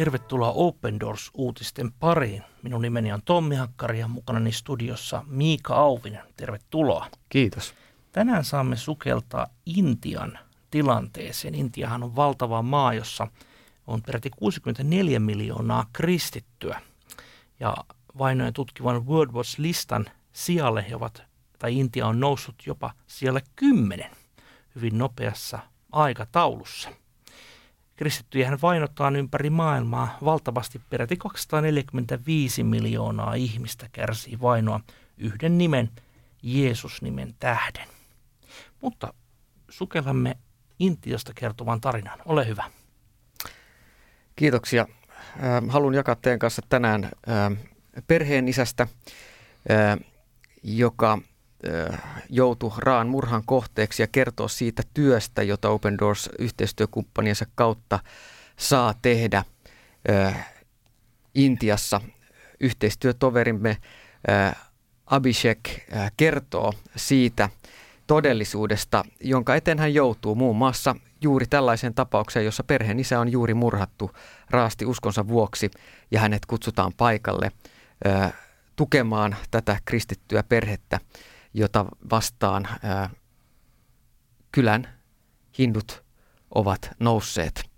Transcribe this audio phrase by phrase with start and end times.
[0.00, 2.42] Tervetuloa Open Doors-uutisten pariin.
[2.62, 6.22] Minun nimeni on Tommi Hakkari ja mukanani studiossa Miika Auvinen.
[6.36, 7.06] Tervetuloa.
[7.28, 7.74] Kiitos.
[8.12, 10.38] Tänään saamme sukeltaa Intian
[10.70, 11.54] tilanteeseen.
[11.54, 13.26] Intiahan on valtava maa, jossa
[13.86, 16.80] on peräti 64 miljoonaa kristittyä.
[17.60, 17.76] Ja
[18.18, 21.22] vainojen tutkivan World Watch-listan sijalle he ovat,
[21.58, 24.10] tai Intia on noussut jopa siellä kymmenen
[24.74, 25.58] hyvin nopeassa
[25.92, 26.90] aikataulussa.
[28.00, 34.80] Kristittyjähän vainotaan ympäri maailmaa valtavasti peräti 245 miljoonaa ihmistä kärsii vainoa
[35.18, 35.90] yhden nimen,
[36.42, 37.88] Jeesus-nimen tähden.
[38.80, 39.14] Mutta
[39.68, 40.36] sukellamme
[40.78, 42.18] Intiasta kertovan tarinan.
[42.24, 42.64] Ole hyvä.
[44.36, 44.86] Kiitoksia.
[45.68, 47.10] Haluan jakaa teidän kanssa tänään
[48.06, 48.86] perheen isästä,
[50.62, 51.18] joka
[52.28, 57.98] joutui raan murhan kohteeksi ja kertoa siitä työstä, jota Open Doors yhteistyökumppaniensa kautta
[58.56, 59.44] saa tehdä
[61.34, 62.00] Intiassa.
[62.60, 63.76] Yhteistyötoverimme
[65.06, 65.58] Abhishek
[66.16, 67.48] kertoo siitä
[68.06, 73.54] todellisuudesta, jonka eteen hän joutuu muun muassa juuri tällaiseen tapaukseen, jossa perheen isä on juuri
[73.54, 74.10] murhattu
[74.50, 75.70] raasti uskonsa vuoksi
[76.10, 77.52] ja hänet kutsutaan paikalle
[78.76, 81.00] tukemaan tätä kristittyä perhettä
[81.54, 83.10] jota vastaan ää,
[84.52, 84.88] kylän
[85.58, 86.04] hindut
[86.54, 87.70] ovat nousseet.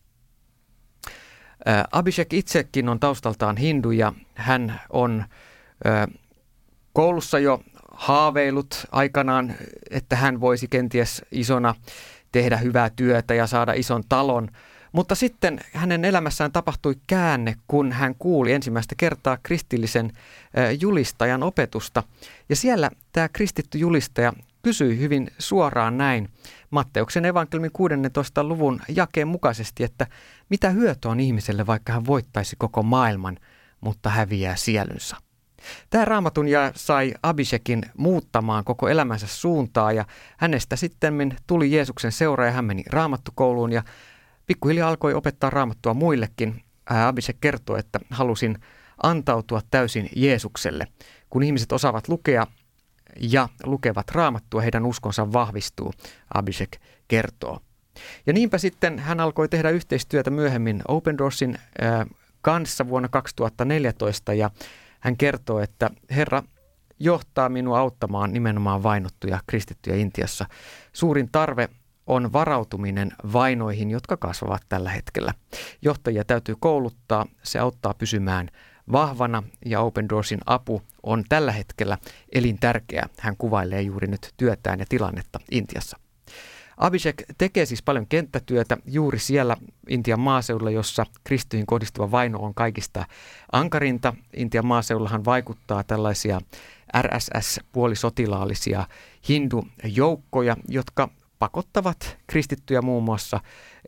[1.66, 5.24] Ää, Abhishek itsekin on taustaltaan hindu ja hän on
[5.84, 6.08] ää,
[6.92, 9.54] koulussa jo haaveilut aikanaan,
[9.90, 11.74] että hän voisi kenties isona
[12.32, 14.48] tehdä hyvää työtä ja saada ison talon–
[14.92, 20.12] mutta sitten hänen elämässään tapahtui käänne, kun hän kuuli ensimmäistä kertaa kristillisen
[20.80, 22.02] julistajan opetusta.
[22.48, 24.32] Ja siellä tämä kristitty julistaja
[24.62, 26.28] kysyi hyvin suoraan näin
[26.70, 28.44] Matteuksen evankeliumin 16.
[28.44, 30.06] luvun jakeen mukaisesti, että
[30.48, 33.38] mitä hyötyä on ihmiselle, vaikka hän voittaisi koko maailman,
[33.80, 35.16] mutta häviää sielunsä.
[35.90, 40.04] Tämä raamatun ja sai Abishekin muuttamaan koko elämänsä suuntaa ja
[40.36, 43.82] hänestä sitten tuli Jeesuksen seuraaja, hän meni raamattukouluun ja
[44.46, 46.62] pikkuhiljaa alkoi opettaa raamattua muillekin.
[46.86, 48.58] Abise kertoi, että halusin
[49.02, 50.86] antautua täysin Jeesukselle.
[51.30, 52.46] Kun ihmiset osaavat lukea
[53.20, 55.92] ja lukevat raamattua, heidän uskonsa vahvistuu,
[56.34, 56.76] Abhishek
[57.08, 57.60] kertoo.
[58.26, 61.58] Ja niinpä sitten hän alkoi tehdä yhteistyötä myöhemmin Open Doorsin
[62.40, 64.50] kanssa vuonna 2014 ja
[65.00, 66.42] hän kertoo, että Herra
[66.98, 70.46] johtaa minua auttamaan nimenomaan vainottuja kristittyjä Intiassa.
[70.92, 71.68] Suurin tarve
[72.14, 75.34] on varautuminen vainoihin, jotka kasvavat tällä hetkellä.
[75.82, 78.48] Johtajia täytyy kouluttaa, se auttaa pysymään
[78.92, 81.98] vahvana ja Open Doorsin apu on tällä hetkellä
[82.32, 83.08] elintärkeä.
[83.18, 85.98] Hän kuvailee juuri nyt työtään ja tilannetta Intiassa.
[86.76, 89.56] Abhishek tekee siis paljon kenttätyötä juuri siellä
[89.88, 93.06] Intian maaseudulla, jossa kristyihin kohdistuva vaino on kaikista
[93.52, 94.14] ankarinta.
[94.36, 96.40] Intian maaseudullahan vaikuttaa tällaisia
[97.02, 98.86] RSS-puolisotilaallisia
[99.28, 101.08] hindujoukkoja, jotka
[101.42, 103.40] pakottavat kristittyjä muun muassa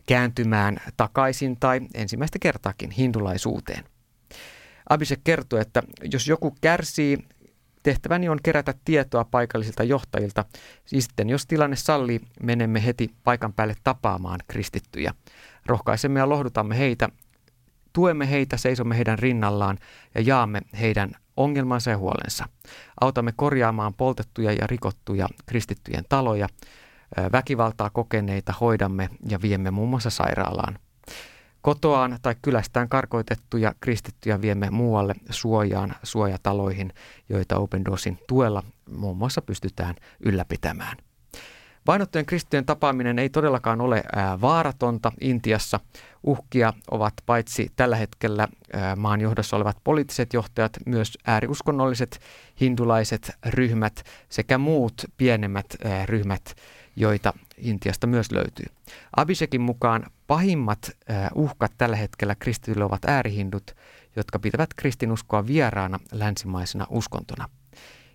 [0.06, 3.84] kääntymään takaisin tai ensimmäistä kertaakin hindulaisuuteen.
[4.88, 5.82] Abhishek kertoo, että
[6.12, 7.18] jos joku kärsii,
[7.82, 10.44] tehtäväni on kerätä tietoa paikallisilta johtajilta.
[10.84, 15.14] Siis sitten, jos tilanne sallii, menemme heti paikan päälle tapaamaan kristittyjä.
[15.66, 17.08] Rohkaisemme ja lohdutamme heitä,
[17.92, 19.78] tuemme heitä, seisomme heidän rinnallaan
[20.14, 22.48] ja jaamme heidän ongelmansa ja huolensa.
[23.00, 26.48] Autamme korjaamaan poltettuja ja rikottuja kristittyjen taloja–
[27.32, 30.78] Väkivaltaa kokeneita hoidamme ja viemme muun muassa sairaalaan.
[31.62, 36.92] Kotoaan tai kylästään karkoitettuja kristittyjä viemme muualle suojaan, suojataloihin,
[37.28, 40.96] joita Open Doorsin tuella muun muassa pystytään ylläpitämään.
[41.86, 44.04] Vainottujen kristittyjen tapaaminen ei todellakaan ole
[44.40, 45.80] vaaratonta Intiassa.
[46.22, 48.48] Uhkia ovat paitsi tällä hetkellä
[48.96, 52.20] maan johdossa olevat poliittiset johtajat, myös ääriuskonnolliset
[52.60, 55.66] hindulaiset ryhmät sekä muut pienemmät
[56.04, 56.54] ryhmät,
[56.96, 58.66] joita Intiasta myös löytyy.
[59.16, 60.90] Abhishekin mukaan pahimmat
[61.34, 63.76] uhkat tällä hetkellä kristityille ovat äärihindut,
[64.16, 67.48] jotka pitävät kristinuskoa vieraana länsimaisena uskontona.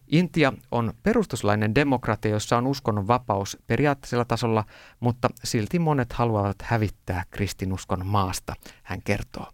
[0.07, 4.65] Intia on perustuslainen demokratia, jossa on uskonnon vapaus periaatteella tasolla,
[4.99, 8.53] mutta silti monet haluavat hävittää kristinuskon maasta,
[8.83, 9.47] hän kertoo.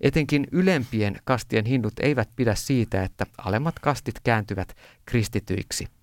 [0.00, 4.76] Etenkin ylempien kastien hindut eivät pidä siitä, että alemmat kastit kääntyvät
[5.06, 5.88] kristityiksi–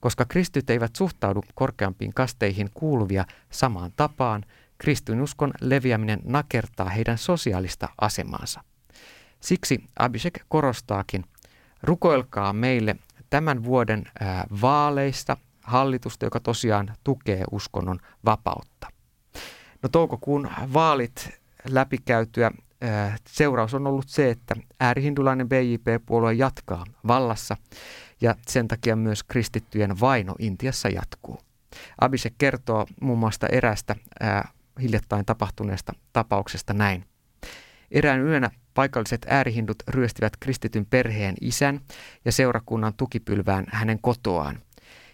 [0.00, 4.44] koska kristyt eivät suhtaudu korkeampiin kasteihin kuuluvia samaan tapaan,
[4.78, 8.60] kristinuskon leviäminen nakertaa heidän sosiaalista asemaansa.
[9.40, 11.24] Siksi Abhishek korostaakin,
[11.82, 12.96] rukoilkaa meille
[13.30, 14.04] tämän vuoden
[14.60, 18.88] vaaleista hallitusta, joka tosiaan tukee uskonnon vapautta.
[19.82, 21.30] No toukokuun vaalit
[21.68, 22.50] läpikäytyä
[23.28, 27.56] seuraus on ollut se, että äärihindulainen BJP-puolue jatkaa vallassa
[28.20, 31.38] ja sen takia myös kristittyjen vaino Intiassa jatkuu.
[32.00, 34.48] Abhishek kertoo muun muassa erästä ää,
[34.80, 37.04] hiljattain tapahtuneesta tapauksesta näin.
[37.90, 41.80] Erään yönä paikalliset äärihindut ryöstivät kristityn perheen isän
[42.24, 44.58] ja seurakunnan tukipylvään hänen kotoaan.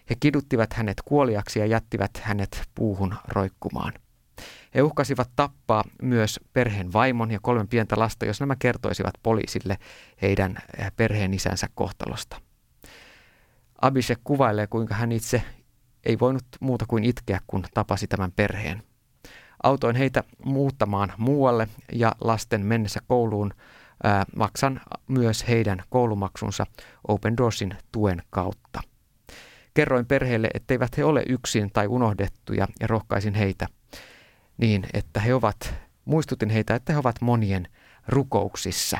[0.09, 3.93] He kiduttivat hänet kuoliaksi ja jättivät hänet puuhun roikkumaan.
[4.75, 9.77] He uhkasivat tappaa myös perheen vaimon ja kolme pientä lasta, jos nämä kertoisivat poliisille
[10.21, 10.57] heidän
[10.97, 12.41] perheen isänsä kohtalosta.
[13.83, 15.43] Abhishek kuvailee, kuinka hän itse
[16.03, 18.83] ei voinut muuta kuin itkeä, kun tapasi tämän perheen.
[19.63, 23.53] Autoin heitä muuttamaan muualle ja lasten mennessä kouluun
[24.03, 26.65] ää, maksan myös heidän koulumaksunsa
[27.07, 28.81] Open Doorsin tuen kautta.
[29.73, 33.67] Kerroin perheelle, etteivät he ole yksin tai unohdettuja ja rohkaisin heitä
[34.57, 35.73] niin, että he ovat,
[36.05, 37.67] muistutin heitä, että he ovat monien
[38.07, 38.97] rukouksissa.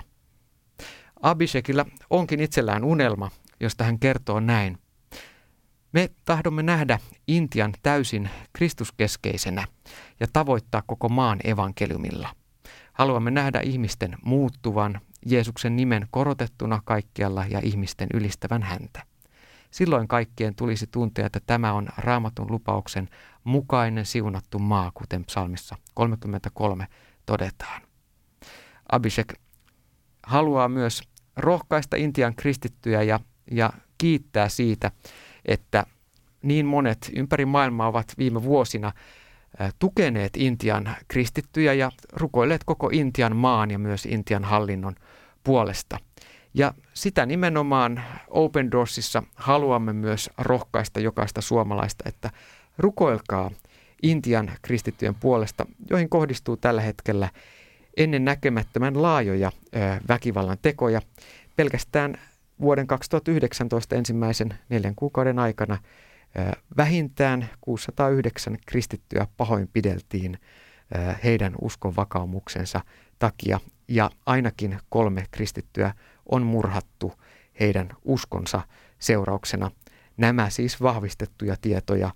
[1.22, 3.32] Abishekilla onkin itsellään unelma,
[3.64, 4.78] josta hän kertoo näin.
[5.92, 9.68] Me tahdomme nähdä Intian täysin kristuskeskeisenä
[10.20, 12.30] ja tavoittaa koko maan evankeliumilla.
[12.94, 19.04] Haluamme nähdä ihmisten muuttuvan, Jeesuksen nimen korotettuna kaikkialla ja ihmisten ylistävän häntä.
[19.72, 23.10] Silloin kaikkien tulisi tuntea, että tämä on raamatun lupauksen
[23.44, 26.88] mukainen siunattu maa, kuten psalmissa 33
[27.26, 27.82] todetaan.
[28.92, 29.34] Abhishek
[30.24, 31.02] haluaa myös
[31.36, 33.20] rohkaista Intian kristittyjä ja,
[33.54, 34.92] ja kiittää siitä,
[35.46, 35.86] että
[36.42, 38.92] niin monet ympäri maailmaa ovat viime vuosina
[39.80, 44.96] tukeneet Intian kristittyjä ja rukoilleet koko Intian maan ja myös Intian hallinnon
[45.44, 45.98] puolesta.
[46.54, 52.30] Ja sitä nimenomaan Open Doorsissa haluamme myös rohkaista jokaista suomalaista, että
[52.78, 53.52] rukoilkaa
[54.04, 57.30] Intian kristittyjen puolesta, joihin kohdistuu tällä hetkellä
[57.98, 59.52] ennen näkemättömän laajoja
[60.08, 61.02] väkivallan tekoja.
[61.56, 62.18] Pelkästään
[62.62, 65.78] vuoden 2019 ensimmäisen neljän kuukauden aikana
[66.78, 70.40] vähintään 609 kristittyä pahoinpideltiin
[71.24, 72.82] heidän uskon vakaumuksensa
[73.20, 75.94] takia ja ainakin kolme kristittyä
[76.32, 77.14] on murhattu
[77.60, 78.62] heidän uskonsa
[79.00, 79.72] seurauksena.
[80.18, 82.12] Nämä siis vahvistettuja tietoja,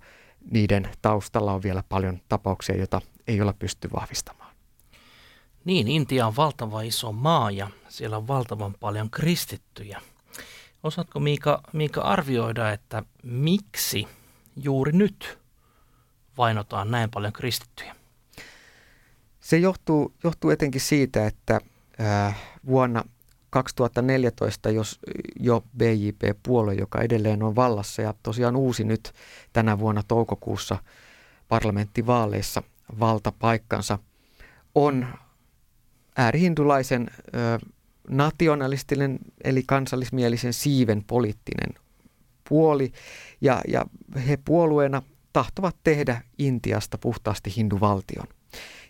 [0.50, 4.54] niiden taustalla on vielä paljon tapauksia, joita ei ole pysty vahvistamaan.
[5.64, 10.00] Niin, Intia on valtava iso maa ja siellä on valtavan paljon kristittyjä.
[10.82, 14.08] Osaatko Miika, Miika arvioida, että miksi
[14.56, 15.38] juuri nyt
[16.38, 17.96] vainotaan näin paljon kristittyjä?
[19.40, 21.60] Se johtuu, johtuu etenkin siitä, että
[22.00, 22.36] äh,
[22.66, 23.04] vuonna
[23.50, 24.98] 2014 jos
[25.40, 29.12] jo BJP-puolue, joka edelleen on vallassa ja tosiaan uusi nyt
[29.52, 30.78] tänä vuonna toukokuussa
[31.48, 32.62] parlamenttivaaleissa
[33.00, 33.98] valtapaikkansa,
[34.74, 35.06] on
[36.16, 37.58] äärihindulaisen ö,
[38.10, 41.74] nationalistinen eli kansallismielisen siiven poliittinen
[42.48, 42.92] puoli
[43.40, 43.86] ja, ja
[44.28, 45.02] he puolueena
[45.32, 48.26] tahtovat tehdä Intiasta puhtaasti hinduvaltion.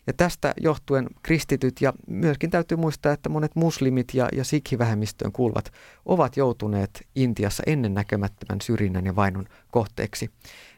[0.06, 5.72] Ja tästä johtuen kristityt ja myöskin täytyy muistaa, että monet muslimit ja, ja sikhivähemmistöön kuuluvat
[6.06, 10.30] ovat joutuneet Intiassa ennen näkemättömän syrjinnän ja vainon kohteeksi.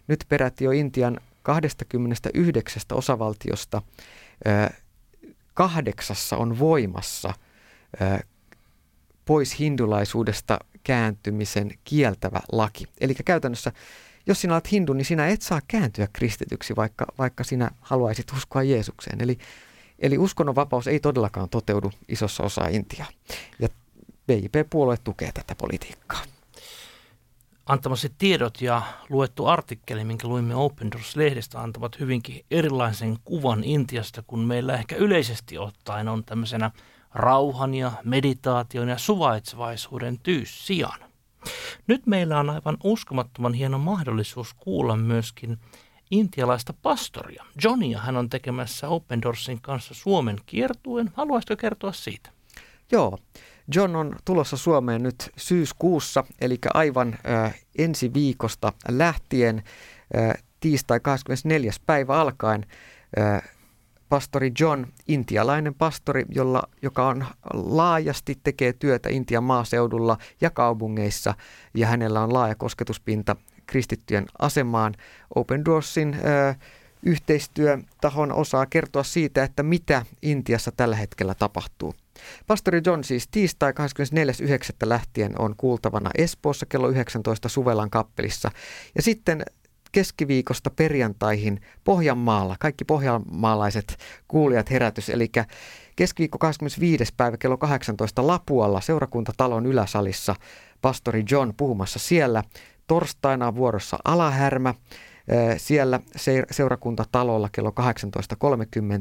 [0.08, 3.82] Nyt peräti jo Intian 29 osavaltiosta
[5.54, 7.34] kahdeksassa on voimassa
[9.24, 12.84] pois hindulaisuudesta kääntymisen kieltävä laki.
[13.00, 13.72] Eli käytännössä
[14.26, 18.62] jos sinä olet hindu, niin sinä et saa kääntyä kristityksi, vaikka, vaikka sinä haluaisit uskoa
[18.62, 19.20] Jeesukseen.
[19.20, 19.38] Eli,
[19.98, 23.08] eli uskonnonvapaus ei todellakaan toteudu isossa osaa Intiaa.
[23.58, 23.68] Ja
[24.26, 26.22] BIP-puolue tukee tätä politiikkaa.
[27.66, 34.40] Antamasi tiedot ja luettu artikkeli, minkä luimme Open Doors-lehdestä, antavat hyvinkin erilaisen kuvan Intiasta, kun
[34.40, 36.70] meillä ehkä yleisesti ottaen on tämmöisenä
[37.14, 41.00] rauhan ja meditaation ja suvaitsevaisuuden tyys sijaan.
[41.86, 45.58] Nyt meillä on aivan uskomattoman hieno mahdollisuus kuulla myöskin
[46.10, 47.44] intialaista pastoria.
[47.64, 51.10] Johnia hän on tekemässä Open Doorsin kanssa Suomen kiertueen.
[51.14, 52.30] Haluaisitko kertoa siitä?
[52.92, 53.18] Joo.
[53.74, 59.62] John on tulossa Suomeen nyt syyskuussa, eli aivan äh, ensi viikosta lähtien
[60.16, 61.72] äh, tiistai 24.
[61.86, 62.66] päivä alkaen
[63.18, 63.42] äh,
[64.10, 71.34] pastori John, intialainen pastori, jolla, joka on laajasti tekee työtä Intian maaseudulla ja kaupungeissa,
[71.74, 73.36] ja hänellä on laaja kosketuspinta
[73.66, 74.94] kristittyjen asemaan.
[75.34, 76.54] Open Doorsin ö,
[77.02, 81.94] yhteistyötahon osaa kertoa siitä, että mitä Intiassa tällä hetkellä tapahtuu.
[82.46, 83.76] Pastori John siis tiistai 24.9.
[84.84, 88.50] lähtien on kuultavana Espoossa kello 19 Suvelan kappelissa.
[88.94, 89.42] Ja sitten
[89.92, 92.56] keskiviikosta perjantaihin Pohjanmaalla.
[92.60, 93.96] Kaikki pohjanmaalaiset
[94.28, 95.28] kuulijat herätys, eli
[95.96, 97.14] Keskiviikko 25.
[97.16, 100.34] päivä kello 18 Lapualla seurakuntatalon yläsalissa
[100.82, 102.44] pastori John puhumassa siellä.
[102.86, 104.74] Torstaina vuorossa Alahärmä,
[105.56, 106.00] siellä
[106.50, 107.72] seurakuntatalolla kello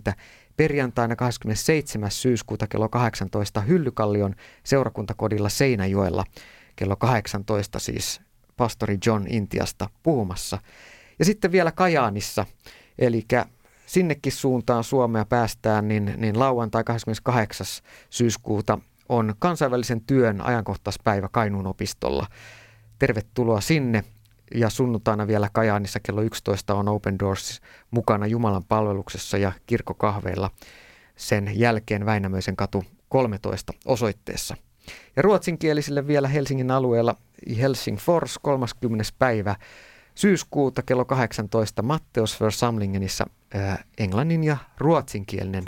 [0.09, 0.13] 18.30.
[0.57, 2.11] Perjantaina 27.
[2.11, 6.23] syyskuuta kello 18 Hyllykallion seurakuntakodilla Seinäjoella
[6.75, 8.21] kello 18 siis
[8.59, 10.57] pastori John Intiasta puhumassa.
[11.19, 12.45] Ja sitten vielä Kajaanissa,
[12.97, 13.25] eli
[13.85, 17.67] sinnekin suuntaan Suomea päästään, niin, niin lauantai 28.
[18.09, 22.27] syyskuuta on kansainvälisen työn ajankohtaispäivä Kainuun opistolla.
[22.99, 24.03] Tervetuloa sinne
[24.55, 27.61] ja sunnuntaina vielä Kajaanissa kello 11 on Open Doors
[27.91, 30.51] mukana Jumalan palveluksessa ja kirkkokahveilla
[31.15, 34.57] sen jälkeen Väinämöisen katu 13 osoitteessa.
[35.15, 37.15] Ja ruotsinkielisille vielä Helsingin alueella
[37.57, 39.03] Helsingfors 30.
[39.19, 39.55] päivä
[40.15, 42.39] syyskuuta kello 18 Matteus
[43.55, 45.65] äh, englannin ja ruotsinkielinen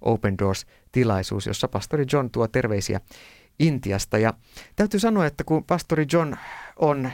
[0.00, 3.00] Open Doors-tilaisuus, jossa pastori John tuo terveisiä
[3.58, 4.18] Intiasta.
[4.18, 4.34] Ja
[4.76, 6.34] täytyy sanoa, että kun pastori John
[6.76, 7.10] on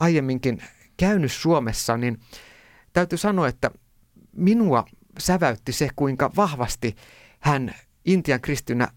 [0.00, 0.62] aiemminkin
[0.96, 2.20] käynyt Suomessa, niin
[2.92, 3.70] täytyy sanoa, että
[4.32, 4.84] minua
[5.18, 6.96] säväytti se, kuinka vahvasti
[7.40, 7.74] hän
[8.04, 8.88] Intian kristynä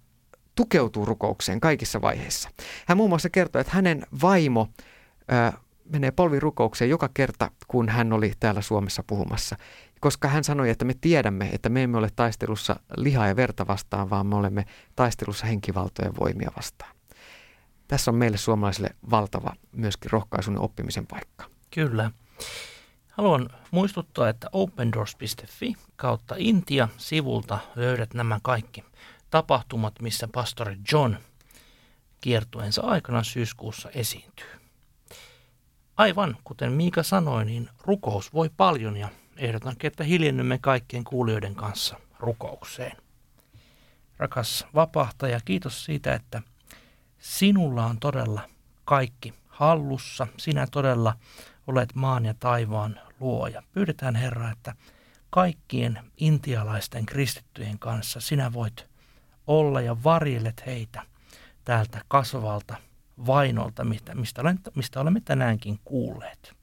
[0.56, 2.50] tukeutuu rukoukseen kaikissa vaiheissa.
[2.88, 4.68] Hän muun muassa kertoi, että hänen vaimo
[5.32, 5.58] ö,
[5.90, 9.56] menee polvirukoukseen joka kerta, kun hän oli täällä Suomessa puhumassa.
[10.00, 14.10] Koska hän sanoi, että me tiedämme, että me emme ole taistelussa lihaa ja verta vastaan,
[14.10, 16.96] vaan me olemme taistelussa henkivaltojen voimia vastaan.
[17.88, 21.46] Tässä on meille suomalaisille valtava myöskin rohkaisun ja oppimisen paikka.
[21.72, 22.12] Kyllä.
[23.10, 28.84] Haluan muistuttaa, että opendoors.fi kautta Intia-sivulta löydät nämä kaikki
[29.34, 31.16] tapahtumat, missä pastori John
[32.22, 34.50] kiertueensa aikana syyskuussa esiintyy.
[35.98, 42.00] Aivan kuten Miika sanoi, niin rukous voi paljon ja ehdotankin, että hiljennymme kaikkien kuulijoiden kanssa
[42.20, 42.98] rukoukseen.
[44.18, 46.42] Rakas vapahtaja, kiitos siitä, että
[47.20, 48.42] sinulla on todella
[48.86, 50.28] kaikki hallussa.
[50.38, 51.16] Sinä todella
[51.68, 53.64] olet maan ja taivaan luoja.
[53.72, 54.76] Pyydetään Herra, että
[55.30, 58.93] kaikkien intialaisten kristittyjen kanssa sinä voit
[59.48, 61.02] olla ja varjelet heitä
[61.66, 62.76] täältä kasvavalta
[63.26, 64.14] vainolta, mistä,
[64.76, 66.54] mistä olemme tänäänkin kuulleet.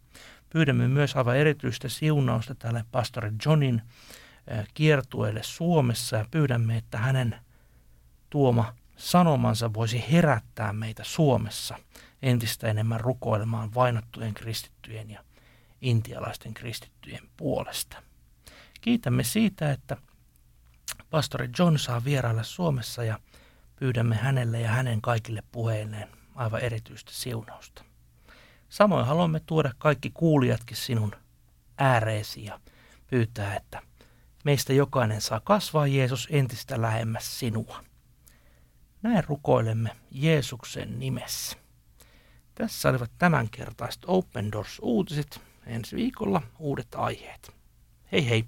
[0.50, 3.82] Pyydämme myös aivan erityistä siunausta tälle pastori Johnin
[4.74, 7.36] kiertueelle Suomessa ja pyydämme, että hänen
[8.30, 11.76] tuoma sanomansa voisi herättää meitä Suomessa
[12.22, 15.24] entistä enemmän rukoilemaan vainottujen kristittyjen ja
[15.80, 18.02] intialaisten kristittyjen puolesta.
[18.80, 19.96] Kiitämme siitä, että
[21.10, 23.18] pastori John saa vierailla Suomessa ja
[23.76, 27.84] pyydämme hänelle ja hänen kaikille puheilleen aivan erityistä siunausta.
[28.68, 31.12] Samoin haluamme tuoda kaikki kuulijatkin sinun
[31.78, 32.60] ääreesi ja
[33.06, 33.82] pyytää, että
[34.44, 37.84] meistä jokainen saa kasvaa Jeesus entistä lähemmäs sinua.
[39.02, 41.56] Näin rukoilemme Jeesuksen nimessä.
[42.54, 45.40] Tässä olivat tämänkertaiset Open Doors uutiset.
[45.66, 47.52] Ensi viikolla uudet aiheet.
[48.12, 48.44] Hei hei!